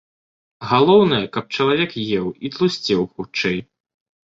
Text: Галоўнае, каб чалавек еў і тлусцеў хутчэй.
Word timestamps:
Галоўнае, 0.69 1.19
каб 1.35 1.45
чалавек 1.59 1.95
еў 2.17 2.27
і 2.49 2.53
тлусцеў 2.57 3.01
хутчэй. 3.13 3.57